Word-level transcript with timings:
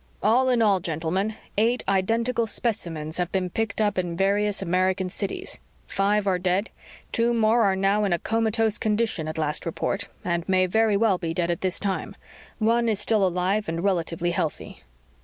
"All 0.23 0.49
in 0.49 0.63
all, 0.63 0.79
gentlemen, 0.79 1.35
eight 1.59 1.83
identical 1.87 2.47
specimens 2.47 3.17
have 3.17 3.31
been 3.31 3.51
picked 3.51 3.79
up 3.79 3.99
in 3.99 4.17
various 4.17 4.59
American 4.63 5.09
cities. 5.09 5.59
Five 5.85 6.25
are 6.25 6.39
dead, 6.39 6.71
two 7.11 7.35
more 7.35 7.61
are 7.61 7.75
now 7.75 8.03
in 8.05 8.11
a 8.11 8.17
comatose 8.17 8.79
condition, 8.79 9.27
at 9.27 9.37
last 9.37 9.63
report, 9.63 10.07
and 10.25 10.49
may 10.49 10.65
very 10.65 10.97
well 10.97 11.19
be 11.19 11.35
dead 11.35 11.51
at 11.51 11.61
this 11.61 11.79
time. 11.79 12.15
One 12.57 12.89
is 12.89 12.97
still 12.99 13.23
alive 13.23 13.69
and 13.69 13.83
relatively 13.83 14.31
healthy...." 14.31 14.81